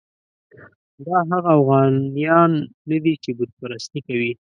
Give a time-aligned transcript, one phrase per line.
[1.05, 2.51] دا هغه اوغانیان
[2.89, 4.31] نه دي چې بت پرستي کوي.